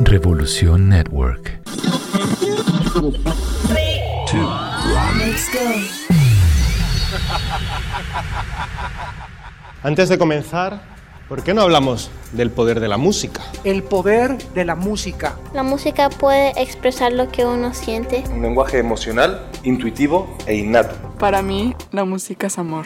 Revolución 0.00 0.90
Network. 0.90 1.62
Antes 9.82 10.10
de 10.10 10.18
comenzar, 10.18 10.82
¿por 11.30 11.42
qué 11.42 11.54
no 11.54 11.62
hablamos 11.62 12.10
del 12.32 12.50
poder 12.50 12.80
de 12.80 12.88
la 12.88 12.98
música? 12.98 13.40
El 13.64 13.82
poder 13.82 14.36
de 14.52 14.66
la 14.66 14.74
música. 14.74 15.36
La 15.54 15.62
música 15.62 16.10
puede 16.10 16.52
expresar 16.60 17.14
lo 17.14 17.30
que 17.30 17.46
uno 17.46 17.72
siente. 17.72 18.22
Un 18.34 18.42
lenguaje 18.42 18.76
emocional, 18.76 19.46
intuitivo 19.62 20.36
e 20.46 20.56
innato. 20.56 20.94
Para 21.18 21.40
mí, 21.40 21.74
la 21.90 22.04
música 22.04 22.48
es 22.48 22.58
amor. 22.58 22.84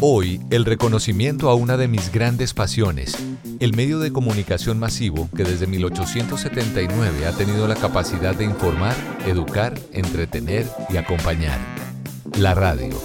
Hoy, 0.00 0.40
el 0.50 0.64
reconocimiento 0.64 1.48
a 1.50 1.54
una 1.54 1.76
de 1.76 1.88
mis 1.88 2.12
grandes 2.12 2.54
pasiones, 2.54 3.16
el 3.60 3.74
medio 3.74 3.98
de 3.98 4.12
comunicación 4.12 4.78
masivo 4.78 5.28
que 5.34 5.44
desde 5.44 5.66
1879 5.66 7.26
ha 7.26 7.32
tenido 7.32 7.66
la 7.66 7.76
capacidad 7.76 8.34
de 8.34 8.44
informar, 8.44 8.94
educar, 9.26 9.78
entretener 9.92 10.66
y 10.90 10.96
acompañar. 10.96 11.58
La 12.38 12.54
radio. 12.54 12.96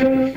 Hola, 0.00 0.32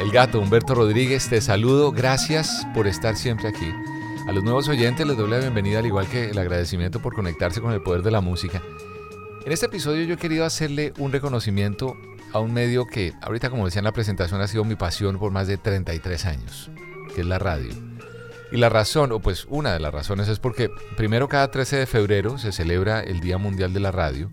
el 0.00 0.10
gato 0.10 0.40
Humberto 0.40 0.74
Rodríguez, 0.74 1.28
te 1.28 1.40
saludo, 1.40 1.92
gracias 1.92 2.66
por 2.74 2.88
estar 2.88 3.14
siempre 3.14 3.46
aquí. 3.46 3.72
A 4.26 4.32
los 4.32 4.42
nuevos 4.42 4.68
oyentes 4.68 5.06
les 5.06 5.16
doy 5.16 5.30
la 5.30 5.38
bienvenida 5.38 5.78
al 5.78 5.86
igual 5.86 6.08
que 6.08 6.30
el 6.30 6.38
agradecimiento 6.38 7.00
por 7.00 7.14
conectarse 7.14 7.60
con 7.60 7.72
el 7.72 7.80
poder 7.80 8.02
de 8.02 8.10
la 8.10 8.20
música. 8.20 8.60
En 9.46 9.52
este 9.52 9.66
episodio 9.66 10.02
yo 10.02 10.14
he 10.14 10.18
querido 10.18 10.44
hacerle 10.44 10.92
un 10.98 11.12
reconocimiento 11.12 11.96
a 12.32 12.40
un 12.40 12.52
medio 12.52 12.86
que 12.86 13.14
ahorita 13.22 13.50
como 13.50 13.64
decía 13.64 13.80
en 13.80 13.84
la 13.84 13.92
presentación 13.92 14.40
ha 14.40 14.46
sido 14.46 14.64
mi 14.64 14.76
pasión 14.76 15.18
por 15.18 15.32
más 15.32 15.46
de 15.46 15.56
33 15.56 16.26
años, 16.26 16.70
que 17.14 17.22
es 17.22 17.26
la 17.26 17.38
radio. 17.38 17.70
Y 18.52 18.56
la 18.56 18.68
razón, 18.68 19.12
o 19.12 19.20
pues 19.20 19.46
una 19.48 19.72
de 19.72 19.78
las 19.78 19.92
razones 19.92 20.28
es 20.28 20.40
porque 20.40 20.70
primero 20.96 21.28
cada 21.28 21.50
13 21.50 21.76
de 21.76 21.86
febrero 21.86 22.36
se 22.38 22.50
celebra 22.50 23.00
el 23.00 23.20
Día 23.20 23.38
Mundial 23.38 23.72
de 23.72 23.80
la 23.80 23.92
Radio. 23.92 24.30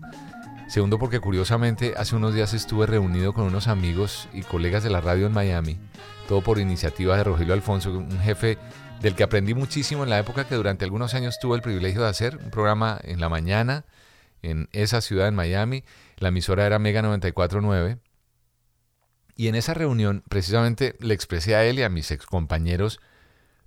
Segundo 0.68 0.98
porque 0.98 1.20
curiosamente 1.20 1.94
hace 1.96 2.16
unos 2.16 2.34
días 2.34 2.52
estuve 2.52 2.86
reunido 2.86 3.32
con 3.32 3.44
unos 3.44 3.68
amigos 3.68 4.28
y 4.32 4.42
colegas 4.42 4.82
de 4.82 4.90
la 4.90 5.00
radio 5.00 5.26
en 5.26 5.32
Miami, 5.32 5.78
todo 6.26 6.42
por 6.42 6.58
iniciativa 6.58 7.16
de 7.16 7.24
Rogelio 7.24 7.54
Alfonso, 7.54 7.90
un 7.90 8.20
jefe 8.20 8.58
del 9.00 9.14
que 9.14 9.22
aprendí 9.22 9.54
muchísimo 9.54 10.02
en 10.02 10.10
la 10.10 10.18
época 10.18 10.44
que 10.44 10.56
durante 10.56 10.84
algunos 10.84 11.14
años 11.14 11.38
tuve 11.40 11.56
el 11.56 11.62
privilegio 11.62 12.02
de 12.02 12.08
hacer 12.08 12.36
un 12.36 12.50
programa 12.50 12.98
en 13.04 13.20
la 13.20 13.28
mañana 13.28 13.84
en 14.42 14.68
esa 14.72 15.00
ciudad 15.00 15.28
en 15.28 15.34
Miami. 15.34 15.84
La 16.18 16.28
emisora 16.28 16.66
era 16.66 16.78
Mega 16.78 17.02
949. 17.02 17.98
Y 19.36 19.48
en 19.48 19.54
esa 19.54 19.74
reunión 19.74 20.24
precisamente 20.28 20.96
le 21.00 21.14
expresé 21.14 21.54
a 21.54 21.64
él 21.64 21.78
y 21.78 21.82
a 21.82 21.88
mis 21.88 22.10
excompañeros 22.10 23.00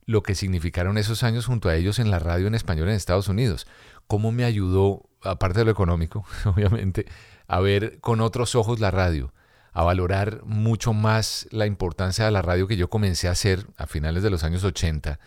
lo 0.05 0.23
que 0.23 0.35
significaron 0.35 0.97
esos 0.97 1.23
años 1.23 1.45
junto 1.45 1.69
a 1.69 1.75
ellos 1.75 1.99
en 1.99 2.11
la 2.11 2.19
radio 2.19 2.47
en 2.47 2.55
español 2.55 2.89
en 2.89 2.95
Estados 2.95 3.29
Unidos. 3.29 3.67
Cómo 4.07 4.31
me 4.31 4.43
ayudó, 4.43 5.09
aparte 5.23 5.59
de 5.59 5.65
lo 5.65 5.71
económico, 5.71 6.25
obviamente, 6.45 7.05
a 7.47 7.59
ver 7.59 7.99
con 8.01 8.19
otros 8.21 8.55
ojos 8.55 8.79
la 8.79 8.91
radio, 8.91 9.33
a 9.71 9.83
valorar 9.83 10.41
mucho 10.43 10.93
más 10.93 11.47
la 11.51 11.65
importancia 11.65 12.25
de 12.25 12.31
la 12.31 12.41
radio 12.41 12.67
que 12.67 12.77
yo 12.77 12.89
comencé 12.89 13.27
a 13.29 13.31
hacer 13.31 13.67
a 13.77 13.87
finales 13.87 14.23
de 14.23 14.29
los 14.29 14.43
años 14.43 14.63
80, 14.63 15.19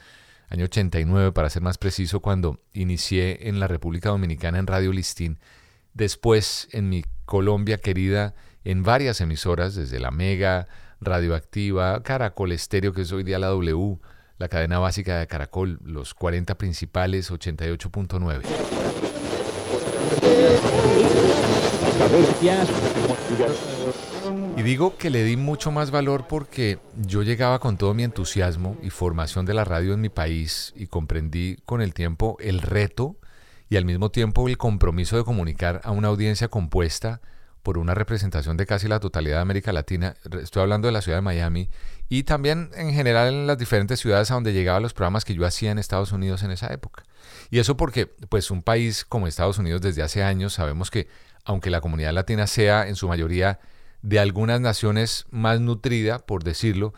año 0.49 0.65
89 0.65 1.33
para 1.33 1.51
ser 1.51 1.63
más 1.63 1.79
preciso, 1.79 2.21
cuando 2.21 2.61
inicié 2.73 3.49
en 3.49 3.61
la 3.61 3.69
República 3.69 4.11
Dominicana 4.11 4.59
en 4.59 4.67
Radio 4.67 4.93
Listín, 4.93 5.39
después 5.93 6.69
en 6.73 6.89
mi 6.89 7.05
Colombia 7.25 7.79
querida 7.79 8.35
en 8.65 8.83
varias 8.83 9.21
emisoras, 9.21 9.75
desde 9.75 10.01
la 10.01 10.11
Mega, 10.11 10.67
Radioactiva, 11.01 12.03
Caracol 12.03 12.53
Estéreo, 12.53 12.93
que 12.93 13.03
es 13.03 13.13
hoy 13.13 13.25
día 13.25 13.39
la 13.39 13.49
W, 13.49 13.99
la 14.39 14.49
cadena 14.49 14.79
básica 14.79 15.19
de 15.19 15.27
Caracol, 15.27 15.79
los 15.85 16.15
40 16.15 16.57
principales, 16.57 17.31
88.9. 17.31 19.04
Y 24.57 24.63
digo 24.63 24.97
que 24.97 25.11
le 25.11 25.25
di 25.25 25.37
mucho 25.37 25.71
más 25.71 25.91
valor 25.91 26.27
porque 26.29 26.79
yo 26.97 27.23
llegaba 27.23 27.59
con 27.59 27.77
todo 27.77 27.95
mi 27.95 28.05
entusiasmo 28.05 28.77
y 28.83 28.91
formación 28.91 29.47
de 29.47 29.55
la 29.55 29.65
radio 29.65 29.95
en 29.95 30.01
mi 30.01 30.09
país 30.09 30.73
y 30.77 30.87
comprendí 30.87 31.59
con 31.67 31.81
el 31.81 31.93
tiempo 31.93 32.37
el 32.41 32.61
reto 32.61 33.17
y 33.69 33.77
al 33.77 33.85
mismo 33.85 34.11
tiempo 34.11 34.49
el 34.49 34.59
compromiso 34.59 35.17
de 35.17 35.25
comunicar 35.25 35.81
a 35.85 35.91
una 35.91 36.09
audiencia 36.09 36.49
compuesta 36.49 37.21
por 37.65 37.79
una 37.79 37.95
representación 37.95 38.59
de 38.59 38.67
casi 38.67 38.89
la 38.89 39.01
totalidad 39.01 39.37
de 39.37 39.43
América 39.43 39.73
Latina. 39.73 40.15
Estoy 40.41 40.63
hablando 40.63 40.87
de 40.87 40.93
la 40.93 41.01
ciudad 41.01 41.19
de 41.19 41.23
Miami 41.23 41.71
y 42.11 42.25
también 42.25 42.71
en 42.75 42.93
general 42.93 43.29
en 43.29 43.47
las 43.47 43.57
diferentes 43.57 43.99
ciudades 43.99 44.31
a 44.31 44.35
donde 44.35 44.53
llegaban 44.53 44.83
los 44.83 44.93
programas 44.93 45.25
que 45.25 45.35
yo 45.35 45.47
hacía 45.47 45.71
en 45.71 45.79
Estados 45.79 46.13
Unidos 46.13 46.43
en 46.43 46.51
esa 46.51 46.73
época. 46.73 47.05
Y 47.51 47.59
eso 47.59 47.77
porque, 47.77 48.07
pues, 48.07 48.51
un 48.51 48.63
país 48.63 49.07
como 49.07 49.27
Estados 49.27 49.59
Unidos 49.59 49.81
desde 49.81 50.03
hace 50.03 50.23
años 50.23 50.53
sabemos 50.53 50.91
que, 50.91 51.09
aunque 51.45 51.71
la 51.71 51.81
comunidad 51.81 52.13
latina 52.13 52.47
sea 52.47 52.89
en 52.89 52.97
su 52.97 53.09
mayoría 53.09 53.61
de 54.03 54.19
algunas 54.19 54.61
naciones 54.61 55.27
más 55.31 55.61
nutrida, 55.61 56.19
por 56.19 56.45
decirlo, 56.45 56.93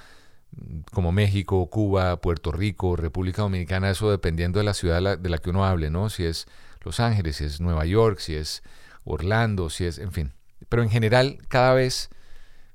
como 0.92 1.12
México, 1.12 1.68
Cuba, 1.68 2.20
Puerto 2.20 2.52
Rico, 2.52 2.96
República 2.96 3.42
Dominicana, 3.42 3.90
eso 3.90 4.10
dependiendo 4.10 4.58
de 4.58 4.64
la 4.64 4.74
ciudad 4.74 5.18
de 5.18 5.28
la 5.28 5.38
que 5.38 5.50
uno 5.50 5.64
hable, 5.64 5.90
¿no? 5.90 6.08
Si 6.08 6.24
es 6.24 6.46
Los 6.82 7.00
Ángeles, 7.00 7.36
si 7.36 7.44
es 7.44 7.60
Nueva 7.60 7.84
York, 7.84 8.18
si 8.18 8.34
es 8.34 8.62
Orlando, 9.04 9.70
si 9.70 9.84
es, 9.84 9.98
en 9.98 10.12
fin. 10.12 10.32
Pero 10.68 10.82
en 10.82 10.90
general, 10.90 11.38
cada 11.48 11.74
vez, 11.74 12.10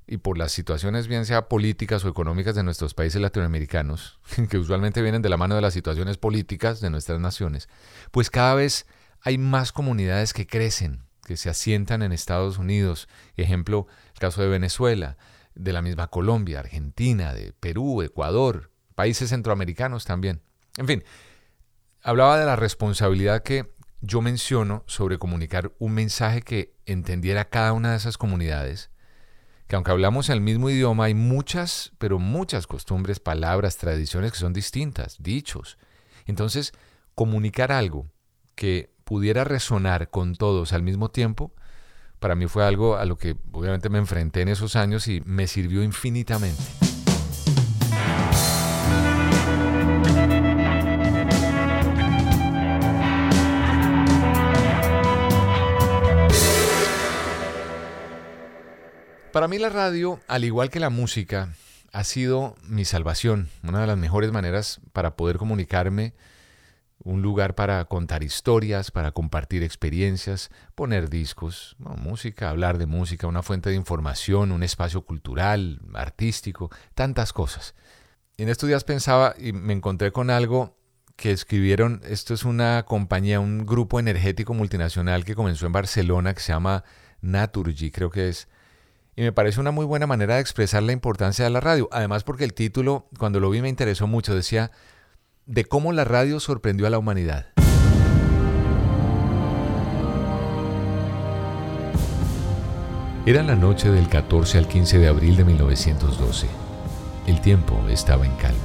y 0.06 0.18
por 0.18 0.38
las 0.38 0.52
situaciones 0.52 1.08
bien 1.08 1.26
sea 1.26 1.48
políticas 1.48 2.04
o 2.04 2.08
económicas 2.08 2.54
de 2.54 2.62
nuestros 2.62 2.94
países 2.94 3.20
latinoamericanos, 3.20 4.18
que 4.50 4.58
usualmente 4.58 5.02
vienen 5.02 5.22
de 5.22 5.28
la 5.28 5.36
mano 5.36 5.54
de 5.56 5.62
las 5.62 5.74
situaciones 5.74 6.16
políticas 6.16 6.80
de 6.80 6.90
nuestras 6.90 7.20
naciones, 7.20 7.68
pues 8.10 8.30
cada 8.30 8.54
vez 8.54 8.86
hay 9.20 9.38
más 9.38 9.72
comunidades 9.72 10.32
que 10.32 10.46
crecen, 10.46 11.02
que 11.24 11.36
se 11.36 11.50
asientan 11.50 12.02
en 12.02 12.12
Estados 12.12 12.58
Unidos. 12.58 13.08
Ejemplo, 13.36 13.86
el 14.14 14.18
caso 14.18 14.42
de 14.42 14.48
Venezuela, 14.48 15.16
de 15.54 15.72
la 15.72 15.82
misma 15.82 16.08
Colombia, 16.08 16.60
Argentina, 16.60 17.34
de 17.34 17.52
Perú, 17.52 18.02
Ecuador, 18.02 18.70
países 18.94 19.30
centroamericanos 19.30 20.04
también. 20.04 20.42
En 20.76 20.86
fin, 20.86 21.04
hablaba 22.02 22.38
de 22.38 22.46
la 22.46 22.56
responsabilidad 22.56 23.42
que 23.42 23.72
yo 24.00 24.20
menciono 24.20 24.82
sobre 24.86 25.18
comunicar 25.18 25.72
un 25.78 25.92
mensaje 25.92 26.42
que 26.42 26.74
entendiera 26.86 27.48
cada 27.48 27.72
una 27.72 27.92
de 27.92 27.96
esas 27.98 28.18
comunidades, 28.18 28.90
que 29.68 29.76
aunque 29.76 29.92
hablamos 29.92 30.28
el 30.28 30.40
mismo 30.40 30.68
idioma, 30.70 31.04
hay 31.04 31.14
muchas, 31.14 31.92
pero 31.98 32.18
muchas 32.18 32.66
costumbres, 32.66 33.20
palabras, 33.20 33.76
tradiciones 33.76 34.32
que 34.32 34.38
son 34.38 34.52
distintas, 34.52 35.16
dichos. 35.20 35.78
Entonces, 36.26 36.72
comunicar 37.14 37.72
algo 37.72 38.10
que 38.54 38.91
pudiera 39.12 39.44
resonar 39.44 40.08
con 40.08 40.34
todos 40.36 40.72
al 40.72 40.82
mismo 40.82 41.10
tiempo, 41.10 41.52
para 42.18 42.34
mí 42.34 42.46
fue 42.46 42.64
algo 42.64 42.96
a 42.96 43.04
lo 43.04 43.18
que 43.18 43.36
obviamente 43.52 43.90
me 43.90 43.98
enfrenté 43.98 44.40
en 44.40 44.48
esos 44.48 44.74
años 44.74 45.06
y 45.06 45.20
me 45.26 45.46
sirvió 45.48 45.82
infinitamente. 45.82 46.62
Para 59.30 59.46
mí 59.46 59.58
la 59.58 59.68
radio, 59.68 60.20
al 60.26 60.44
igual 60.44 60.70
que 60.70 60.80
la 60.80 60.88
música, 60.88 61.52
ha 61.92 62.04
sido 62.04 62.56
mi 62.62 62.86
salvación, 62.86 63.50
una 63.62 63.82
de 63.82 63.88
las 63.88 63.98
mejores 63.98 64.32
maneras 64.32 64.80
para 64.94 65.16
poder 65.16 65.36
comunicarme 65.36 66.14
un 67.04 67.22
lugar 67.22 67.54
para 67.54 67.84
contar 67.86 68.22
historias, 68.22 68.90
para 68.90 69.12
compartir 69.12 69.62
experiencias, 69.62 70.50
poner 70.74 71.10
discos, 71.10 71.76
música, 71.78 72.50
hablar 72.50 72.78
de 72.78 72.86
música, 72.86 73.26
una 73.26 73.42
fuente 73.42 73.70
de 73.70 73.76
información, 73.76 74.52
un 74.52 74.62
espacio 74.62 75.02
cultural, 75.02 75.80
artístico, 75.94 76.70
tantas 76.94 77.32
cosas. 77.32 77.74
En 78.36 78.48
estos 78.48 78.68
días 78.68 78.84
pensaba 78.84 79.34
y 79.38 79.52
me 79.52 79.72
encontré 79.72 80.12
con 80.12 80.30
algo 80.30 80.76
que 81.16 81.32
escribieron, 81.32 82.00
esto 82.04 82.34
es 82.34 82.44
una 82.44 82.84
compañía, 82.84 83.40
un 83.40 83.66
grupo 83.66 84.00
energético 84.00 84.54
multinacional 84.54 85.24
que 85.24 85.34
comenzó 85.34 85.66
en 85.66 85.72
Barcelona 85.72 86.34
que 86.34 86.40
se 86.40 86.52
llama 86.52 86.84
Naturgy, 87.20 87.90
creo 87.90 88.10
que 88.10 88.28
es 88.28 88.48
y 89.14 89.22
me 89.22 89.32
parece 89.32 89.60
una 89.60 89.72
muy 89.72 89.84
buena 89.84 90.06
manera 90.06 90.36
de 90.36 90.40
expresar 90.40 90.82
la 90.82 90.92
importancia 90.92 91.44
de 91.44 91.50
la 91.50 91.60
radio. 91.60 91.88
Además 91.92 92.24
porque 92.24 92.44
el 92.44 92.54
título, 92.54 93.08
cuando 93.18 93.40
lo 93.40 93.50
vi 93.50 93.60
me 93.60 93.68
interesó 93.68 94.06
mucho, 94.06 94.34
decía, 94.34 94.70
de 95.46 95.64
cómo 95.64 95.92
la 95.92 96.04
radio 96.04 96.38
sorprendió 96.38 96.86
a 96.86 96.90
la 96.90 96.98
humanidad. 96.98 97.46
Era 103.26 103.42
la 103.42 103.56
noche 103.56 103.90
del 103.90 104.08
14 104.08 104.58
al 104.58 104.68
15 104.68 104.98
de 104.98 105.08
abril 105.08 105.36
de 105.36 105.44
1912. 105.44 106.46
El 107.26 107.40
tiempo 107.40 107.80
estaba 107.88 108.26
en 108.26 108.34
calma 108.36 108.58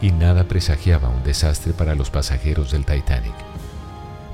y 0.00 0.10
nada 0.10 0.44
presagiaba 0.44 1.08
un 1.08 1.22
desastre 1.24 1.72
para 1.72 1.94
los 1.94 2.10
pasajeros 2.10 2.72
del 2.72 2.84
Titanic. 2.86 3.34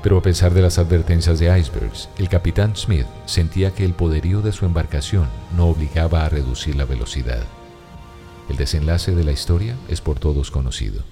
Pero 0.03 0.19
a 0.19 0.23
pesar 0.23 0.55
de 0.55 0.63
las 0.63 0.79
advertencias 0.79 1.41
de 1.41 1.59
icebergs, 1.59 2.09
el 2.19 2.29
capitán 2.29 2.77
Smith 2.77 3.07
sentía 3.27 3.73
que 3.73 3.85
el 3.85 3.95
poderío 3.95 4.43
de 4.43 4.53
su 4.53 4.65
embarcación 4.65 5.27
no 5.57 5.67
obligaba 5.67 6.25
a 6.25 6.29
reducir 6.29 6.77
la 6.77 6.85
velocidad. 6.85 7.43
El 8.49 8.57
desenlace 8.57 9.15
de 9.15 9.25
la 9.25 9.33
historia 9.33 9.75
es 9.89 10.01
por 10.01 10.21
todos 10.21 10.51
conocido. 10.51 11.03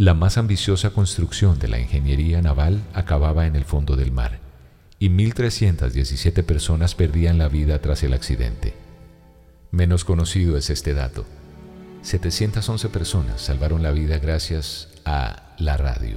La 0.00 0.14
más 0.14 0.38
ambiciosa 0.38 0.92
construcción 0.92 1.58
de 1.58 1.68
la 1.68 1.78
ingeniería 1.78 2.40
naval 2.40 2.80
acababa 2.94 3.46
en 3.46 3.54
el 3.54 3.66
fondo 3.66 3.96
del 3.96 4.12
mar, 4.12 4.38
y 4.98 5.10
1.317 5.10 6.42
personas 6.42 6.94
perdían 6.94 7.36
la 7.36 7.48
vida 7.48 7.82
tras 7.82 8.02
el 8.02 8.14
accidente. 8.14 8.72
Menos 9.70 10.06
conocido 10.06 10.56
es 10.56 10.70
este 10.70 10.94
dato. 10.94 11.26
711 12.00 12.88
personas 12.88 13.42
salvaron 13.42 13.82
la 13.82 13.90
vida 13.90 14.18
gracias 14.18 14.88
a 15.04 15.52
la 15.58 15.76
radio. 15.76 16.16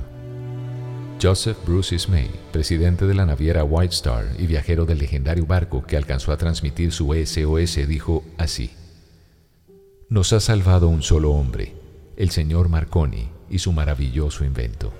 Joseph 1.21 1.57
Bruce 1.65 1.93
Ismay, 1.93 2.31
presidente 2.53 3.05
de 3.05 3.15
la 3.15 3.25
naviera 3.25 3.65
White 3.65 3.95
Star 3.95 4.27
y 4.39 4.47
viajero 4.47 4.85
del 4.85 4.99
legendario 4.99 5.45
barco 5.45 5.85
que 5.85 5.97
alcanzó 5.97 6.31
a 6.31 6.37
transmitir 6.37 6.93
su 6.93 7.13
SOS, 7.13 7.85
dijo 7.85 8.23
así: 8.37 8.71
Nos 10.07 10.31
ha 10.31 10.39
salvado 10.39 10.87
un 10.87 11.03
solo 11.03 11.31
hombre, 11.31 11.73
el 12.15 12.29
señor 12.29 12.69
Marconi 12.69 13.27
y 13.53 13.59
su 13.59 13.71
maravilloso 13.71 14.43
invento. 14.43 14.91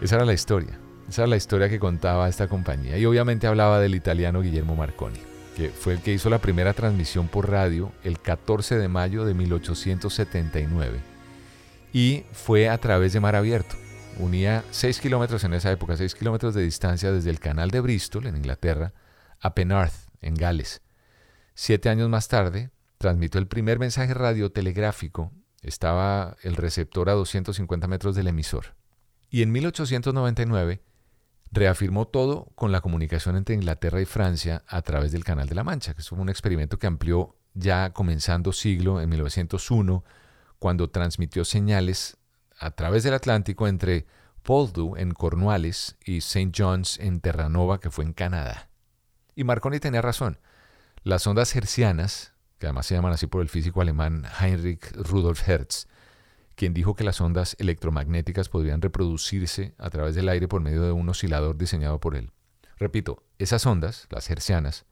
Esa 0.00 0.16
era 0.16 0.24
la 0.24 0.32
historia, 0.32 0.78
esa 1.06 1.22
era 1.22 1.28
la 1.28 1.36
historia 1.36 1.68
que 1.68 1.78
contaba 1.78 2.30
esta 2.30 2.48
compañía 2.48 2.96
y 2.96 3.04
obviamente 3.04 3.46
hablaba 3.46 3.78
del 3.78 3.94
italiano 3.94 4.40
Guillermo 4.40 4.74
Marconi, 4.74 5.18
que 5.54 5.68
fue 5.68 5.92
el 5.92 6.00
que 6.00 6.14
hizo 6.14 6.30
la 6.30 6.38
primera 6.38 6.72
transmisión 6.72 7.28
por 7.28 7.50
radio 7.50 7.92
el 8.04 8.20
14 8.20 8.78
de 8.78 8.88
mayo 8.88 9.26
de 9.26 9.34
1879 9.34 10.98
y 11.92 12.24
fue 12.32 12.70
a 12.70 12.78
través 12.78 13.12
de 13.12 13.20
mar 13.20 13.36
abierto. 13.36 13.76
Unía 14.18 14.64
6 14.70 15.00
kilómetros 15.00 15.44
en 15.44 15.52
esa 15.52 15.70
época, 15.70 15.98
6 15.98 16.14
kilómetros 16.14 16.54
de 16.54 16.62
distancia 16.62 17.12
desde 17.12 17.28
el 17.28 17.38
canal 17.38 17.70
de 17.70 17.80
Bristol, 17.80 18.26
en 18.26 18.36
Inglaterra, 18.36 18.94
a 19.40 19.54
Penarth, 19.54 20.08
en 20.22 20.34
Gales. 20.34 20.80
Siete 21.54 21.90
años 21.90 22.08
más 22.08 22.28
tarde, 22.28 22.70
transmitió 22.98 23.40
el 23.40 23.46
primer 23.46 23.78
mensaje 23.78 24.12
radiotelegráfico. 24.14 25.32
Estaba 25.62 26.36
el 26.42 26.56
receptor 26.56 27.08
a 27.08 27.14
250 27.14 27.86
metros 27.88 28.14
del 28.14 28.28
emisor. 28.28 28.74
Y 29.30 29.42
en 29.42 29.52
1899 29.52 30.82
reafirmó 31.50 32.06
todo 32.06 32.52
con 32.54 32.72
la 32.72 32.80
comunicación 32.80 33.36
entre 33.36 33.54
Inglaterra 33.54 34.00
y 34.00 34.04
Francia 34.04 34.64
a 34.66 34.82
través 34.82 35.12
del 35.12 35.24
Canal 35.24 35.48
de 35.48 35.54
la 35.54 35.64
Mancha, 35.64 35.94
que 35.94 36.02
fue 36.02 36.18
un 36.18 36.28
experimento 36.28 36.78
que 36.78 36.86
amplió 36.86 37.36
ya 37.54 37.92
comenzando 37.92 38.52
siglo 38.52 39.00
en 39.00 39.08
1901 39.08 40.04
cuando 40.58 40.90
transmitió 40.90 41.44
señales 41.44 42.16
a 42.58 42.70
través 42.72 43.04
del 43.04 43.14
Atlántico 43.14 43.68
entre 43.68 44.06
Poldhu 44.42 44.96
en 44.96 45.12
Cornwallis 45.12 45.96
y 46.04 46.18
St. 46.18 46.52
John's 46.56 46.98
en 46.98 47.20
Terranova, 47.20 47.80
que 47.80 47.90
fue 47.90 48.04
en 48.04 48.12
Canadá. 48.12 48.68
Y 49.34 49.44
Marconi 49.44 49.78
tenía 49.78 50.02
razón. 50.02 50.38
Las 51.02 51.26
ondas 51.26 51.54
hercianas, 51.54 52.32
que 52.58 52.66
además 52.66 52.86
se 52.86 52.94
llaman 52.94 53.12
así 53.12 53.26
por 53.26 53.42
el 53.42 53.48
físico 53.48 53.80
alemán 53.80 54.24
Heinrich 54.40 54.92
Rudolf 54.92 55.48
Hertz, 55.48 55.86
quien 56.54 56.74
dijo 56.74 56.94
que 56.94 57.04
las 57.04 57.20
ondas 57.20 57.54
electromagnéticas 57.58 58.48
podrían 58.48 58.82
reproducirse 58.82 59.74
a 59.78 59.90
través 59.90 60.16
del 60.16 60.28
aire 60.28 60.48
por 60.48 60.60
medio 60.60 60.82
de 60.82 60.90
un 60.90 61.08
oscilador 61.08 61.56
diseñado 61.56 62.00
por 62.00 62.16
él. 62.16 62.32
Repito, 62.76 63.22
esas 63.38 63.64
ondas, 63.64 64.06
las 64.10 64.28
hercianas, 64.28 64.84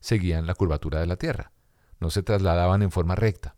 seguían 0.00 0.46
la 0.46 0.54
curvatura 0.54 1.00
de 1.00 1.06
la 1.06 1.16
Tierra, 1.16 1.52
no 2.00 2.10
se 2.10 2.22
trasladaban 2.22 2.82
en 2.82 2.90
forma 2.90 3.14
recta. 3.14 3.54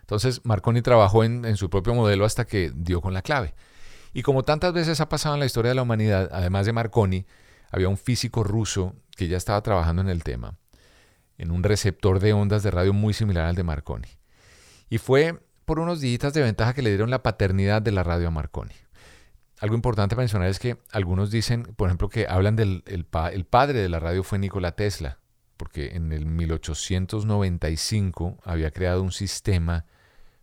Entonces 0.00 0.40
Marconi 0.44 0.82
trabajó 0.82 1.22
en, 1.22 1.56
su 1.56 1.70
propio 1.70 1.94
modelo 1.94 2.24
hasta 2.24 2.44
que 2.44 2.72
dio 2.74 3.00
con 3.00 3.14
la 3.14 3.22
clave. 3.22 3.54
Y 4.12 4.22
como 4.22 4.42
tantas 4.42 4.72
veces 4.72 5.00
ha 5.00 5.08
pasado 5.08 5.34
en 5.34 5.40
la 5.40 5.46
historia 5.46 5.68
de 5.68 5.76
la 5.76 5.82
humanidad, 5.82 6.28
además 6.32 6.66
de 6.66 6.72
Marconi, 6.72 7.26
había 7.70 7.88
un 7.88 7.96
físico 7.96 8.42
ruso 8.42 8.96
que 9.16 9.28
ya 9.28 9.36
estaba 9.36 9.62
trabajando 9.62 10.02
en 10.02 10.08
el 10.08 10.24
tema, 10.24 10.58
en 11.40 11.50
un 11.50 11.62
receptor 11.62 12.20
de 12.20 12.34
ondas 12.34 12.62
de 12.62 12.70
radio 12.70 12.92
muy 12.92 13.14
similar 13.14 13.46
al 13.46 13.54
de 13.54 13.64
Marconi. 13.64 14.08
Y 14.90 14.98
fue 14.98 15.40
por 15.64 15.78
unos 15.78 16.00
días 16.00 16.34
de 16.34 16.42
ventaja 16.42 16.74
que 16.74 16.82
le 16.82 16.90
dieron 16.90 17.08
la 17.08 17.22
paternidad 17.22 17.80
de 17.80 17.92
la 17.92 18.02
radio 18.02 18.28
a 18.28 18.30
Marconi. 18.30 18.74
Algo 19.58 19.74
importante 19.74 20.16
mencionar 20.16 20.48
es 20.48 20.58
que 20.58 20.76
algunos 20.92 21.30
dicen, 21.30 21.62
por 21.62 21.88
ejemplo, 21.88 22.10
que 22.10 22.26
hablan 22.28 22.56
del 22.56 22.84
el 22.86 23.46
padre 23.46 23.80
de 23.80 23.88
la 23.88 24.00
radio 24.00 24.22
fue 24.22 24.38
Nikola 24.38 24.72
Tesla, 24.72 25.18
porque 25.56 25.96
en 25.96 26.12
el 26.12 26.26
1895 26.26 28.40
había 28.44 28.70
creado 28.70 29.02
un 29.02 29.12
sistema 29.12 29.86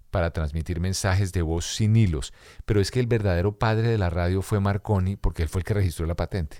para 0.10 0.32
transmitir 0.32 0.80
mensajes 0.80 1.32
de 1.32 1.44
voz 1.44 1.76
sin 1.76 1.96
hilos, 1.96 2.34
pero 2.66 2.82
es 2.82 2.90
que 2.90 3.00
el 3.00 3.08
verdadero 3.08 3.60
padre 3.60 3.88
de 3.88 4.00
la 4.00 4.10
radio 4.10 4.42
fue 4.42 4.60
Marconi 4.60 5.16
porque 5.16 5.44
él 5.44 5.50
fue 5.50 5.60
el 5.60 5.66
que 5.66 5.76
registró 5.76 6.08
la 6.08 6.16
patente. 6.16 6.58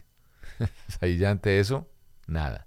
Ahí 1.02 1.18
ya 1.18 1.32
ante 1.32 1.60
eso, 1.60 1.90
nada. 2.28 2.67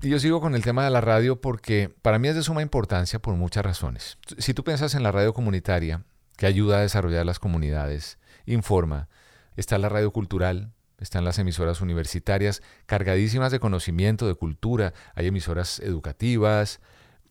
Y 0.00 0.10
yo 0.10 0.20
sigo 0.20 0.40
con 0.40 0.54
el 0.54 0.62
tema 0.62 0.84
de 0.84 0.90
la 0.90 1.00
radio 1.00 1.40
porque 1.40 1.92
para 2.02 2.20
mí 2.20 2.28
es 2.28 2.36
de 2.36 2.42
suma 2.42 2.62
importancia 2.62 3.18
por 3.18 3.34
muchas 3.34 3.64
razones. 3.64 4.18
Si 4.38 4.54
tú 4.54 4.62
piensas 4.62 4.94
en 4.94 5.02
la 5.02 5.10
radio 5.10 5.34
comunitaria, 5.34 6.04
que 6.36 6.46
ayuda 6.46 6.78
a 6.78 6.82
desarrollar 6.82 7.26
las 7.26 7.40
comunidades, 7.40 8.18
informa, 8.46 9.08
está 9.56 9.76
la 9.76 9.88
radio 9.88 10.12
cultural, 10.12 10.72
están 11.00 11.24
las 11.24 11.40
emisoras 11.40 11.80
universitarias 11.80 12.62
cargadísimas 12.86 13.50
de 13.50 13.58
conocimiento, 13.58 14.28
de 14.28 14.34
cultura, 14.34 14.94
hay 15.16 15.26
emisoras 15.26 15.80
educativas 15.80 16.80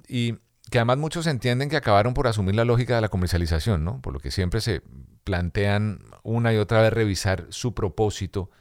y 0.05 0.33
que 0.69 0.79
además 0.79 0.97
muchos 0.97 1.25
entienden 1.25 1.69
que 1.69 1.77
acabaron 1.77 2.13
por 2.13 2.27
asumir 2.27 2.55
la 2.55 2.65
lógica 2.65 2.95
de 2.95 3.01
la 3.01 3.09
comercialización, 3.09 3.85
¿no? 3.85 4.01
Por 4.01 4.11
lo 4.11 4.19
que 4.19 4.29
siempre 4.29 4.59
se 4.59 4.81
plantean 5.23 5.99
una 6.23 6.53
y 6.53 6.57
otra 6.57 6.81
vez 6.81 6.91
revisar 6.91 7.45
su 7.49 7.73
propósito 7.73 8.51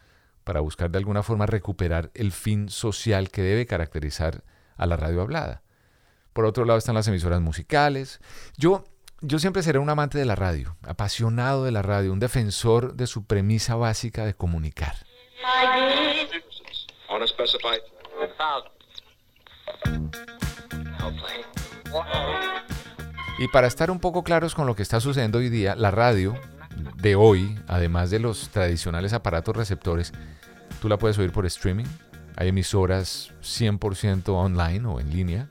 para 0.46 0.60
buscar 0.60 0.92
de 0.92 0.98
alguna 0.98 1.24
forma 1.24 1.44
recuperar 1.44 2.12
el 2.14 2.30
fin 2.30 2.68
social 2.68 3.30
que 3.30 3.42
debe 3.42 3.66
caracterizar 3.66 4.44
a 4.76 4.86
la 4.86 4.96
radio 4.96 5.20
hablada. 5.20 5.62
Por 6.32 6.44
otro 6.44 6.64
lado 6.64 6.78
están 6.78 6.94
las 6.94 7.08
emisoras 7.08 7.40
musicales. 7.40 8.20
Yo 8.56 8.84
yo 9.22 9.40
siempre 9.40 9.64
seré 9.64 9.80
un 9.80 9.90
amante 9.90 10.18
de 10.18 10.24
la 10.24 10.36
radio, 10.36 10.76
apasionado 10.82 11.64
de 11.64 11.72
la 11.72 11.82
radio, 11.82 12.12
un 12.12 12.20
defensor 12.20 12.94
de 12.94 13.08
su 13.08 13.24
premisa 13.24 13.74
básica 13.74 14.24
de 14.24 14.34
comunicar. 14.34 14.94
Y 23.38 23.48
para 23.48 23.66
estar 23.66 23.90
un 23.90 23.98
poco 23.98 24.22
claros 24.22 24.54
con 24.54 24.68
lo 24.68 24.76
que 24.76 24.82
está 24.82 25.00
sucediendo 25.00 25.38
hoy 25.38 25.48
día, 25.48 25.74
la 25.74 25.90
radio 25.90 26.38
de 26.97 27.16
hoy, 27.16 27.59
además 27.66 28.11
de 28.11 28.18
los 28.18 28.49
tradicionales 28.50 29.12
aparatos 29.12 29.56
receptores, 29.56 30.12
tú 30.80 30.88
la 30.88 30.99
puedes 30.99 31.18
oír 31.18 31.33
por 31.33 31.47
streaming. 31.47 31.87
Hay 32.37 32.49
emisoras 32.49 33.33
100% 33.42 34.28
online 34.28 34.87
o 34.87 35.00
en 35.00 35.11
línea. 35.11 35.50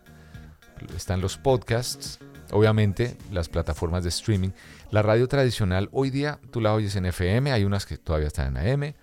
Están 0.95 1.21
los 1.21 1.37
podcasts, 1.37 2.19
Obviamente, 2.51 3.17
las 3.31 3.49
plataformas 3.49 4.03
de 4.03 4.09
streaming. 4.09 4.49
La 4.91 5.01
radio 5.01 5.27
tradicional, 5.27 5.89
hoy 5.91 6.09
día 6.09 6.39
tú 6.51 6.61
la 6.61 6.73
oyes 6.73 6.95
en 6.95 7.05
FM, 7.05 7.51
hay 7.51 7.63
unas 7.63 7.85
que 7.85 7.97
todavía 7.97 8.27
están 8.27 8.55
en 8.55 8.83
AM, 8.83 8.93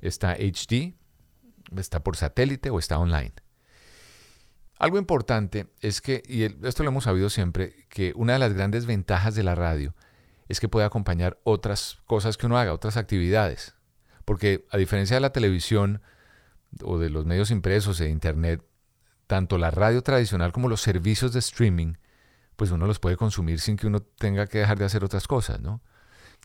está 0.00 0.34
HD, 0.34 0.94
está 1.76 2.02
por 2.02 2.16
satélite 2.16 2.70
o 2.70 2.78
está 2.78 2.98
online. 2.98 3.32
Algo 4.78 4.98
importante 4.98 5.66
es 5.80 6.00
que, 6.00 6.22
y 6.26 6.44
esto 6.66 6.82
lo 6.82 6.90
hemos 6.90 7.04
sabido 7.04 7.30
siempre, 7.30 7.86
que 7.88 8.12
una 8.16 8.34
de 8.34 8.38
las 8.38 8.52
grandes 8.52 8.86
ventajas 8.86 9.34
de 9.34 9.42
la 9.42 9.54
radio 9.54 9.94
es 10.48 10.60
que 10.60 10.68
puede 10.68 10.86
acompañar 10.86 11.38
otras 11.44 11.98
cosas 12.06 12.36
que 12.36 12.46
uno 12.46 12.58
haga, 12.58 12.72
otras 12.72 12.96
actividades. 12.96 13.74
Porque 14.24 14.66
a 14.70 14.76
diferencia 14.76 15.16
de 15.16 15.20
la 15.20 15.32
televisión 15.32 16.02
o 16.82 16.98
de 16.98 17.10
los 17.10 17.26
medios 17.26 17.50
impresos 17.50 18.00
e 18.00 18.08
internet, 18.08 18.62
tanto 19.26 19.58
la 19.58 19.70
radio 19.70 20.02
tradicional 20.02 20.52
como 20.52 20.68
los 20.68 20.80
servicios 20.80 21.32
de 21.32 21.38
streaming, 21.38 21.94
pues 22.56 22.70
uno 22.70 22.86
los 22.86 22.98
puede 22.98 23.16
consumir 23.16 23.60
sin 23.60 23.76
que 23.76 23.86
uno 23.86 24.00
tenga 24.00 24.46
que 24.46 24.58
dejar 24.58 24.78
de 24.78 24.84
hacer 24.84 25.04
otras 25.04 25.26
cosas, 25.26 25.60
¿no? 25.60 25.80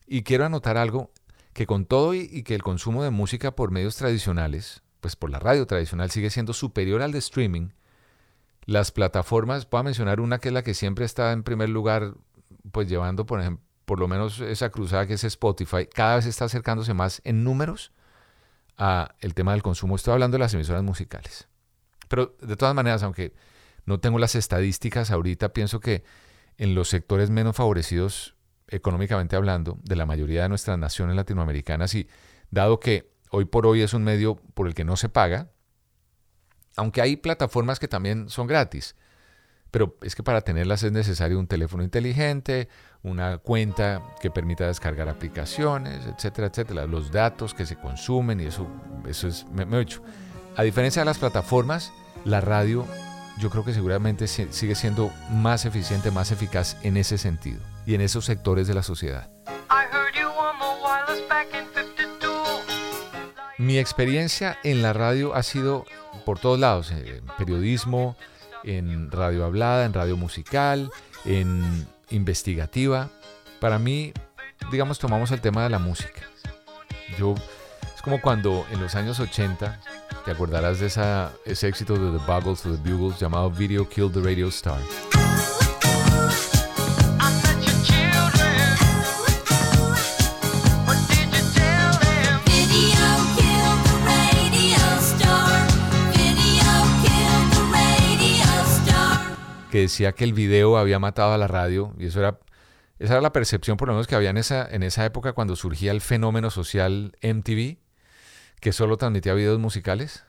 Y 0.05 0.23
quiero 0.23 0.45
anotar 0.45 0.77
algo 0.77 1.11
que 1.53 1.65
con 1.65 1.85
todo 1.85 2.13
y, 2.13 2.43
que 2.43 2.55
el 2.55 2.63
consumo 2.63 3.03
de 3.03 3.09
música 3.09 3.55
por 3.55 3.71
medios 3.71 3.95
tradicionales, 3.97 4.83
pues 5.01 5.15
por 5.15 5.29
la 5.29 5.39
radio 5.39 5.65
tradicional 5.65 6.11
sigue 6.11 6.29
siendo 6.29 6.53
superior 6.53 7.01
al 7.01 7.11
de 7.11 7.19
streaming, 7.19 7.69
las 8.65 8.91
plataformas, 8.91 9.69
voy 9.69 9.79
a 9.79 9.83
mencionar 9.83 10.19
una 10.19 10.39
que 10.39 10.49
es 10.49 10.53
la 10.53 10.63
que 10.63 10.73
siempre 10.73 11.05
está 11.05 11.31
en 11.31 11.43
primer 11.43 11.69
lugar, 11.69 12.13
pues 12.71 12.87
llevando, 12.87 13.25
por 13.25 13.41
ejemplo, 13.41 13.66
por 13.87 14.01
lo 14.01 14.09
menos 14.09 14.41
esa 14.41 14.69
cruzada 14.69 15.07
que 15.07 15.13
es 15.13 15.23
Spotify, 15.23 15.87
cada 15.87 16.17
vez 16.17 16.25
está 16.25 16.43
acercándose 16.43 16.93
más 16.93 17.21
en 17.23 17.45
números 17.45 17.93
a 18.77 19.15
el 19.21 19.33
tema 19.33 19.53
del 19.53 19.63
consumo. 19.63 19.95
Estoy 19.95 20.11
hablando 20.11 20.35
de 20.35 20.39
las 20.39 20.53
emisoras 20.53 20.83
musicales. 20.83 21.47
Pero 22.09 22.35
de 22.41 22.57
todas 22.57 22.75
maneras, 22.75 23.01
aunque 23.03 23.33
no 23.85 24.01
tengo 24.01 24.19
las 24.19 24.35
estadísticas 24.35 25.09
ahorita, 25.09 25.53
pienso 25.53 25.79
que 25.79 26.03
en 26.57 26.75
los 26.75 26.89
sectores 26.89 27.29
menos 27.29 27.55
favorecidos 27.55 28.35
económicamente 28.67 29.37
hablando 29.37 29.79
de 29.83 29.95
la 29.95 30.05
mayoría 30.05 30.43
de 30.43 30.49
nuestras 30.49 30.77
naciones 30.77 31.15
latinoamericanas 31.15 31.95
y 31.95 32.09
dado 32.51 32.81
que 32.81 33.09
hoy 33.29 33.45
por 33.45 33.65
hoy 33.65 33.83
es 33.83 33.93
un 33.93 34.03
medio 34.03 34.35
por 34.35 34.67
el 34.67 34.73
que 34.73 34.83
no 34.83 34.97
se 34.97 35.07
paga, 35.07 35.49
aunque 36.75 37.01
hay 37.01 37.15
plataformas 37.15 37.79
que 37.79 37.87
también 37.87 38.27
son 38.27 38.47
gratis, 38.47 38.97
pero 39.77 39.95
es 40.01 40.15
que 40.15 40.23
para 40.23 40.41
tenerlas 40.41 40.81
es 40.81 40.91
necesario 40.91 41.37
un 41.37 41.45
teléfono 41.45 41.83
inteligente, 41.83 42.67
una 43.03 43.37
cuenta 43.37 44.01
que 44.19 44.31
permita 44.31 44.65
descargar 44.65 45.07
aplicaciones, 45.07 46.03
etcétera, 46.07 46.47
etcétera, 46.47 46.87
los 46.87 47.11
datos 47.11 47.53
que 47.53 47.67
se 47.67 47.75
consumen 47.75 48.39
y 48.39 48.45
eso, 48.45 48.65
eso 49.07 49.27
es, 49.27 49.45
me, 49.51 49.65
he 49.77 49.81
hecho. 49.81 50.01
A 50.55 50.63
diferencia 50.63 51.03
de 51.03 51.05
las 51.05 51.19
plataformas, 51.19 51.93
la 52.25 52.41
radio 52.41 52.87
yo 53.37 53.51
creo 53.51 53.63
que 53.63 53.71
seguramente 53.71 54.25
sigue 54.25 54.73
siendo 54.73 55.11
más 55.29 55.65
eficiente, 55.65 56.09
más 56.09 56.31
eficaz 56.31 56.75
en 56.81 56.97
ese 56.97 57.19
sentido 57.19 57.59
y 57.85 57.93
en 57.93 58.01
esos 58.01 58.25
sectores 58.25 58.67
de 58.67 58.73
la 58.73 58.81
sociedad. 58.81 59.29
Mi 63.59 63.77
experiencia 63.77 64.57
en 64.63 64.81
la 64.81 64.93
radio 64.93 65.35
ha 65.35 65.43
sido 65.43 65.85
por 66.25 66.39
todos 66.39 66.57
lados, 66.57 66.89
en 66.89 67.23
periodismo, 67.37 68.17
en 68.67 69.11
radio 69.11 69.45
hablada, 69.45 69.85
en 69.85 69.93
radio 69.93 70.17
musical, 70.17 70.91
en 71.25 71.87
investigativa. 72.09 73.09
Para 73.59 73.79
mí, 73.79 74.13
digamos, 74.71 74.99
tomamos 74.99 75.31
el 75.31 75.41
tema 75.41 75.63
de 75.63 75.69
la 75.69 75.79
música. 75.79 76.21
Yo, 77.17 77.35
es 77.95 78.01
como 78.01 78.21
cuando 78.21 78.65
en 78.71 78.81
los 78.81 78.95
años 78.95 79.19
80, 79.19 79.79
te 80.25 80.31
acordarás 80.31 80.79
de 80.79 80.87
esa, 80.87 81.31
ese 81.45 81.67
éxito 81.67 81.93
de 81.93 82.17
The 82.17 82.25
Buggles 82.25 82.65
o 82.65 82.75
The 82.75 82.91
Bugles 82.91 83.19
llamado 83.19 83.49
Video 83.49 83.87
Killed 83.87 84.11
the 84.11 84.21
Radio 84.21 84.49
Star. 84.49 84.79
Decía 99.87 100.11
que 100.13 100.23
el 100.23 100.33
video 100.33 100.77
había 100.77 100.99
matado 100.99 101.33
a 101.33 101.37
la 101.37 101.47
radio, 101.47 101.93
y 101.97 102.07
eso 102.07 102.19
era, 102.19 102.39
esa 102.99 103.13
era 103.13 103.21
la 103.21 103.33
percepción 103.33 103.77
por 103.77 103.87
lo 103.87 103.93
menos 103.93 104.07
que 104.07 104.15
había 104.15 104.29
en 104.29 104.37
esa, 104.37 104.67
en 104.69 104.83
esa 104.83 105.05
época 105.05 105.33
cuando 105.33 105.55
surgía 105.55 105.91
el 105.91 106.01
fenómeno 106.01 106.49
social 106.49 107.17
MTV, 107.21 107.77
que 108.59 108.73
solo 108.73 108.97
transmitía 108.97 109.33
videos 109.33 109.59
musicales, 109.59 110.23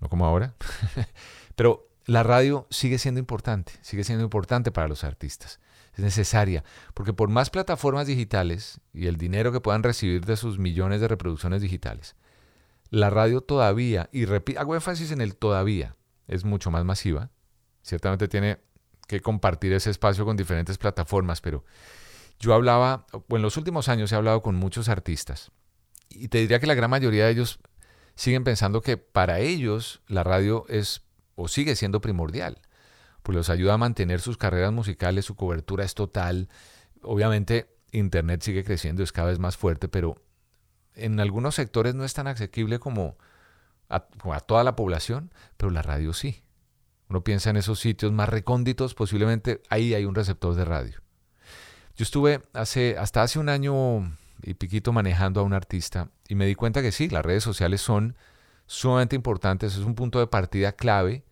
no 0.00 0.08
como 0.08 0.26
ahora. 0.26 0.54
Pero 1.54 1.88
la 2.06 2.22
radio 2.22 2.66
sigue 2.70 2.98
siendo 2.98 3.20
importante, 3.20 3.72
sigue 3.82 4.04
siendo 4.04 4.24
importante 4.24 4.72
para 4.72 4.88
los 4.88 5.04
artistas. 5.04 5.60
Es 5.94 6.00
necesaria, 6.02 6.64
porque 6.92 7.12
por 7.12 7.28
más 7.28 7.50
plataformas 7.50 8.08
digitales 8.08 8.80
y 8.92 9.06
el 9.06 9.16
dinero 9.16 9.52
que 9.52 9.60
puedan 9.60 9.84
recibir 9.84 10.24
de 10.24 10.36
sus 10.36 10.58
millones 10.58 11.00
de 11.00 11.08
reproducciones 11.08 11.62
digitales, 11.62 12.16
la 12.90 13.10
radio 13.10 13.40
todavía, 13.42 14.08
y 14.12 14.26
hago 14.56 14.74
énfasis 14.74 15.12
en 15.12 15.20
el 15.20 15.36
todavía, 15.36 15.96
es 16.26 16.44
mucho 16.44 16.70
más 16.70 16.84
masiva. 16.84 17.30
Ciertamente 17.82 18.28
tiene 18.28 18.58
que 19.06 19.20
compartir 19.20 19.72
ese 19.72 19.90
espacio 19.90 20.24
con 20.24 20.36
diferentes 20.36 20.78
plataformas, 20.78 21.40
pero 21.40 21.64
yo 22.38 22.54
hablaba, 22.54 23.06
en 23.28 23.42
los 23.42 23.56
últimos 23.56 23.88
años 23.88 24.12
he 24.12 24.16
hablado 24.16 24.42
con 24.42 24.54
muchos 24.56 24.88
artistas 24.88 25.50
y 26.08 26.28
te 26.28 26.38
diría 26.38 26.60
que 26.60 26.66
la 26.66 26.74
gran 26.74 26.90
mayoría 26.90 27.26
de 27.26 27.32
ellos 27.32 27.60
siguen 28.14 28.44
pensando 28.44 28.80
que 28.80 28.96
para 28.96 29.40
ellos 29.40 30.02
la 30.06 30.22
radio 30.22 30.64
es 30.68 31.02
o 31.34 31.48
sigue 31.48 31.74
siendo 31.74 32.00
primordial, 32.00 32.60
pues 33.22 33.34
los 33.34 33.50
ayuda 33.50 33.74
a 33.74 33.78
mantener 33.78 34.20
sus 34.20 34.36
carreras 34.36 34.72
musicales, 34.72 35.24
su 35.24 35.34
cobertura 35.34 35.84
es 35.84 35.94
total. 35.94 36.48
Obviamente 37.02 37.74
Internet 37.90 38.42
sigue 38.42 38.64
creciendo, 38.64 39.02
es 39.02 39.12
cada 39.12 39.30
vez 39.30 39.38
más 39.38 39.56
fuerte, 39.56 39.88
pero 39.88 40.22
en 40.94 41.18
algunos 41.18 41.56
sectores 41.56 41.94
no 41.94 42.04
es 42.04 42.14
tan 42.14 42.28
asequible 42.28 42.78
como 42.78 43.16
como 44.18 44.34
a 44.34 44.40
toda 44.40 44.64
la 44.64 44.76
población, 44.76 45.32
pero 45.56 45.70
la 45.70 45.82
radio 45.82 46.12
sí. 46.12 46.43
Uno 47.08 47.22
piensa 47.22 47.50
en 47.50 47.56
esos 47.56 47.80
sitios 47.80 48.12
más 48.12 48.28
recónditos, 48.28 48.94
posiblemente 48.94 49.60
ahí 49.68 49.94
hay 49.94 50.04
un 50.04 50.14
receptor 50.14 50.54
de 50.54 50.64
radio. 50.64 51.00
Yo 51.96 52.02
estuve 52.02 52.42
hace, 52.52 52.96
hasta 52.98 53.22
hace 53.22 53.38
un 53.38 53.48
año 53.48 54.16
y 54.42 54.54
piquito 54.54 54.92
manejando 54.92 55.40
a 55.40 55.44
un 55.44 55.52
artista 55.52 56.10
y 56.28 56.34
me 56.34 56.46
di 56.46 56.54
cuenta 56.54 56.82
que 56.82 56.92
sí, 56.92 57.08
las 57.08 57.24
redes 57.24 57.44
sociales 57.44 57.80
son 57.80 58.16
sumamente 58.66 59.16
importantes, 59.16 59.74
es 59.74 59.84
un 59.84 59.94
punto 59.94 60.18
de 60.18 60.26
partida 60.26 60.72
clave, 60.72 61.24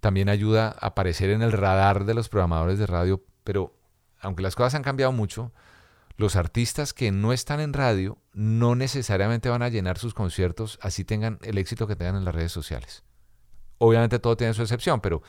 también 0.00 0.28
ayuda 0.28 0.68
a 0.78 0.88
aparecer 0.88 1.30
en 1.30 1.42
el 1.42 1.52
radar 1.52 2.04
de 2.04 2.14
los 2.14 2.28
programadores 2.28 2.78
de 2.78 2.86
radio, 2.86 3.24
pero 3.44 3.74
aunque 4.20 4.42
las 4.42 4.56
cosas 4.56 4.74
han 4.74 4.82
cambiado 4.82 5.12
mucho, 5.12 5.52
los 6.16 6.36
artistas 6.36 6.92
que 6.92 7.12
no 7.12 7.32
están 7.32 7.60
en 7.60 7.72
radio 7.72 8.18
no 8.34 8.74
necesariamente 8.74 9.48
van 9.48 9.62
a 9.62 9.68
llenar 9.68 9.96
sus 9.96 10.12
conciertos 10.12 10.78
así 10.82 11.04
tengan 11.04 11.38
el 11.42 11.56
éxito 11.56 11.86
que 11.86 11.96
tengan 11.96 12.16
en 12.16 12.24
las 12.24 12.34
redes 12.34 12.52
sociales. 12.52 13.04
Obviamente 13.82 14.18
todo 14.18 14.36
tiene 14.36 14.52
su 14.52 14.60
excepción, 14.60 15.00
pero 15.00 15.22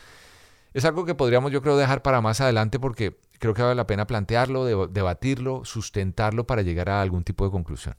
es 0.74 0.84
algo 0.84 1.06
que 1.06 1.16
podríamos 1.16 1.54
yo 1.54 1.62
creo 1.62 1.78
dejar 1.78 2.02
para 2.02 2.20
más 2.20 2.42
adelante 2.42 2.80
porque 2.80 3.18
creo 3.40 3.54
que 3.54 3.62
vale 3.62 3.76
la 3.76 3.88
pena 3.88 4.08
plantearlo, 4.08 4.88
debatirlo, 4.88 5.64
sustentarlo 5.64 6.46
para 6.46 6.62
llegar 6.62 6.90
a 6.90 7.02
algún 7.02 7.24
tipo 7.24 7.46
de 7.46 7.52
conclusión. 7.52 7.96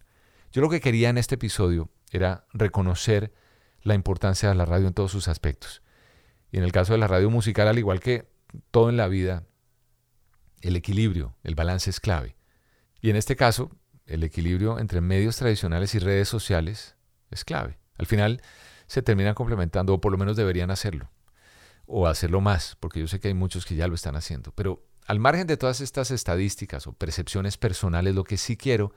Yo 0.52 0.60
lo 0.60 0.68
que 0.68 0.82
quería 0.82 1.08
en 1.08 1.16
este 1.16 1.36
episodio 1.36 1.88
era 2.10 2.46
reconocer 2.52 3.32
la 3.80 3.94
importancia 3.94 4.50
de 4.50 4.54
la 4.54 4.66
radio 4.66 4.88
en 4.88 4.92
todos 4.92 5.10
sus 5.10 5.26
aspectos. 5.26 5.82
Y 6.50 6.58
en 6.58 6.64
el 6.64 6.72
caso 6.72 6.92
de 6.92 6.98
la 6.98 7.08
radio 7.08 7.30
musical, 7.30 7.66
al 7.66 7.78
igual 7.78 8.00
que 8.00 8.28
todo 8.70 8.90
en 8.90 8.98
la 8.98 9.08
vida, 9.08 9.44
el 10.60 10.76
equilibrio, 10.76 11.34
el 11.44 11.54
balance 11.54 11.88
es 11.88 11.98
clave. 11.98 12.36
Y 13.00 13.08
en 13.08 13.16
este 13.16 13.36
caso, 13.36 13.70
el 14.04 14.22
equilibrio 14.22 14.78
entre 14.78 15.00
medios 15.00 15.36
tradicionales 15.36 15.94
y 15.94 15.98
redes 15.98 16.28
sociales 16.28 16.94
es 17.30 17.42
clave. 17.46 17.78
Al 17.96 18.04
final, 18.04 18.42
se 18.92 19.00
terminan 19.00 19.32
complementando, 19.32 19.94
o 19.94 20.02
por 20.02 20.12
lo 20.12 20.18
menos 20.18 20.36
deberían 20.36 20.70
hacerlo, 20.70 21.08
o 21.86 22.06
hacerlo 22.06 22.42
más, 22.42 22.76
porque 22.78 23.00
yo 23.00 23.08
sé 23.08 23.20
que 23.20 23.28
hay 23.28 23.32
muchos 23.32 23.64
que 23.64 23.74
ya 23.74 23.88
lo 23.88 23.94
están 23.94 24.16
haciendo. 24.16 24.52
Pero 24.54 24.84
al 25.06 25.18
margen 25.18 25.46
de 25.46 25.56
todas 25.56 25.80
estas 25.80 26.10
estadísticas 26.10 26.86
o 26.86 26.92
percepciones 26.92 27.56
personales, 27.56 28.14
lo 28.14 28.24
que 28.24 28.36
sí 28.36 28.58
quiero 28.58 28.92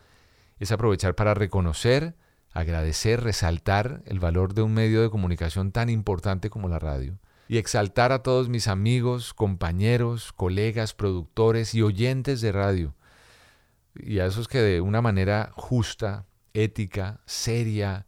es 0.59 0.73
aprovechar 0.73 1.15
para 1.15 1.33
reconocer, 1.33 2.17
agradecer, 2.51 3.23
resaltar 3.23 4.03
el 4.05 4.19
valor 4.19 4.53
de 4.53 4.63
un 4.63 4.73
medio 4.73 5.01
de 5.01 5.09
comunicación 5.09 5.71
tan 5.71 5.87
importante 5.89 6.49
como 6.49 6.67
la 6.67 6.79
radio 6.79 7.17
y 7.47 7.57
exaltar 7.57 8.11
a 8.11 8.21
todos 8.21 8.49
mis 8.49 8.67
amigos, 8.67 9.33
compañeros, 9.33 10.33
colegas, 10.33 10.93
productores 10.93 11.73
y 11.73 11.83
oyentes 11.83 12.41
de 12.41 12.51
radio, 12.51 12.95
y 13.95 14.19
a 14.19 14.25
esos 14.25 14.49
que 14.49 14.59
de 14.59 14.81
una 14.81 15.01
manera 15.01 15.53
justa, 15.55 16.25
ética, 16.53 17.21
seria, 17.25 18.05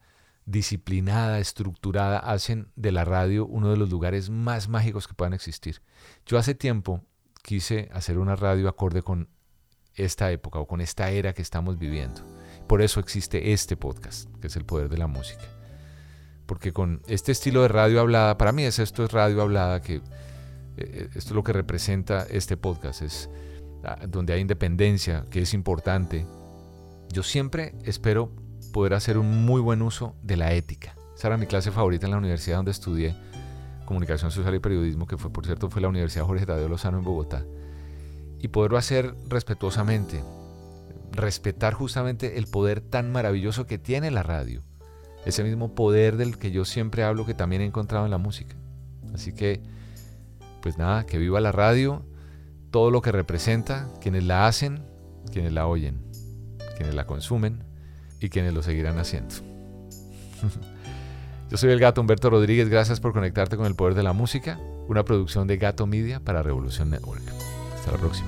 disciplinada, 0.48 1.40
estructurada, 1.40 2.18
hacen 2.20 2.72
de 2.78 2.94
la 2.94 3.04
radio 3.04 3.46
uno 3.46 3.70
de 3.70 3.78
los 3.78 3.90
lugares 3.90 4.30
más 4.30 4.70
mágicos 4.70 5.08
que 5.08 5.14
puedan 5.14 5.34
existir. 5.34 5.82
Yo 6.26 6.38
hace 6.40 6.56
tiempo 6.56 7.04
quise 7.44 7.90
hacer 7.94 8.18
una 8.18 8.36
radio 8.36 8.70
acorde 8.70 9.02
con 9.04 9.30
esta 9.94 10.32
época 10.32 10.60
o 10.60 10.66
con 10.66 10.80
esta 10.80 11.12
era 11.12 11.34
que 11.34 11.42
estamos 11.42 11.78
viviendo. 11.78 12.22
Por 12.66 12.82
eso 12.82 13.02
existe 13.02 13.52
este 13.52 13.76
podcast, 13.76 14.34
que 14.40 14.48
es 14.48 14.56
el 14.56 14.66
poder 14.66 14.88
de 14.88 14.98
la 14.98 15.08
música. 15.08 15.44
Porque 16.46 16.72
con 16.72 17.02
este 17.08 17.34
estilo 17.34 17.64
de 17.64 17.68
radio 17.68 18.00
hablada, 18.00 18.38
para 18.38 18.54
mí 18.54 18.64
es 18.64 18.80
esto 18.80 19.04
es 19.04 19.12
radio 19.12 19.42
hablada, 19.42 19.82
que 19.82 19.96
eh, 20.78 21.10
esto 21.14 21.30
es 21.30 21.32
lo 21.32 21.44
que 21.44 21.52
representa 21.52 22.26
este 22.30 22.56
podcast, 22.56 23.02
es 23.02 23.30
ah, 23.84 23.98
donde 24.08 24.32
hay 24.32 24.40
independencia, 24.40 25.26
que 25.30 25.42
es 25.42 25.54
importante. 25.54 26.26
Yo 27.12 27.22
siempre 27.22 27.76
espero 27.84 28.32
poder 28.78 28.94
hacer 28.94 29.18
un 29.18 29.44
muy 29.44 29.60
buen 29.60 29.82
uso 29.82 30.14
de 30.22 30.38
la 30.38 30.54
ética. 30.54 30.94
Esa 31.16 31.30
era 31.30 31.38
mi 31.38 31.48
clase 31.48 31.72
favorita 31.72 32.06
en 32.06 32.12
la 32.12 32.20
universidad 32.20 32.58
donde 32.58 32.70
estudié 32.70 33.16
comunicación 33.86 34.30
social 34.30 34.54
y 34.54 34.60
periodismo, 34.60 35.08
que 35.08 35.18
fue, 35.18 35.32
por 35.32 35.48
cierto, 35.48 35.68
fue 35.72 35.82
la 35.82 35.88
Universidad 35.88 36.26
Jorge 36.26 36.46
Tadeo 36.46 36.70
Lozano 36.70 37.00
en 37.00 37.04
Bogotá. 37.04 37.44
Y 38.38 38.50
poderlo 38.50 38.78
hacer 38.78 39.16
respetuosamente, 39.28 40.24
respetar 41.12 41.74
justamente 41.74 42.38
el 42.38 42.46
poder 42.46 42.80
tan 42.82 43.12
maravilloso 43.12 43.66
que 43.66 43.80
tiene 43.80 44.12
la 44.12 44.22
radio. 44.22 44.62
Ese 45.26 45.44
mismo 45.44 45.74
poder 45.74 46.16
del 46.16 46.38
que 46.38 46.52
yo 46.52 46.64
siempre 46.64 47.04
hablo 47.04 47.26
que 47.26 47.34
también 47.34 47.64
he 47.64 47.66
encontrado 47.66 48.06
en 48.06 48.12
la 48.12 48.20
música. 48.20 48.58
Así 49.12 49.34
que, 49.34 49.60
pues 50.62 50.78
nada, 50.78 51.08
que 51.08 51.18
viva 51.18 51.42
la 51.42 51.52
radio, 51.52 52.06
todo 52.70 52.92
lo 52.92 53.02
que 53.02 53.12
representa, 53.12 53.90
quienes 54.02 54.24
la 54.24 54.46
hacen, 54.46 54.86
quienes 55.32 55.52
la 55.52 55.66
oyen, 55.66 56.04
quienes 56.78 56.94
la 56.94 57.08
consumen 57.08 57.66
y 58.20 58.30
quienes 58.30 58.54
lo 58.54 58.64
seguirán 58.64 59.00
haciendo. 59.00 59.36
Yo 61.50 61.58
soy 61.58 61.72
el 61.72 61.80
gato 61.80 62.02
Humberto 62.02 62.30
Rodríguez, 62.30 62.70
gracias 62.70 63.00
por 63.00 63.14
conectarte 63.14 63.56
con 63.56 63.66
el 63.66 63.76
poder 63.76 63.96
de 63.96 64.04
la 64.04 64.14
música, 64.14 64.60
una 64.88 65.06
producción 65.06 65.48
de 65.48 65.58
Gato 65.58 65.88
Media 65.88 66.20
para 66.20 66.44
Revolución 66.44 66.90
Network. 66.90 67.24
Hasta 67.74 67.92
la 67.92 67.98
próxima. 67.98 68.28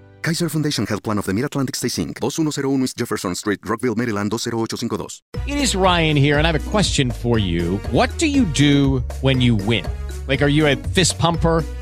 Kaiser 0.21 0.49
Foundation 0.49 0.85
Health 0.85 1.01
Plan 1.01 1.17
of 1.17 1.25
the 1.25 1.33
Mid-Atlantic 1.33 1.75
Stay 1.75 1.87
Inc. 1.87 2.19
2101 2.19 2.83
East 2.83 2.95
Jefferson 2.97 3.33
Street, 3.33 3.59
Rockville, 3.65 3.95
Maryland 3.95 4.29
20852. 4.29 5.51
It 5.51 5.57
is 5.57 5.75
Ryan 5.75 6.15
here, 6.15 6.37
and 6.37 6.45
I 6.45 6.51
have 6.51 6.67
a 6.67 6.69
question 6.69 7.09
for 7.09 7.39
you. 7.39 7.77
What 7.89 8.15
do 8.19 8.27
you 8.27 8.45
do 8.45 8.99
when 9.21 9.41
you 9.41 9.55
win? 9.55 9.85
Like, 10.27 10.43
are 10.43 10.47
you 10.47 10.67
a 10.67 10.75
fist 10.75 11.17
pumper? 11.17 11.63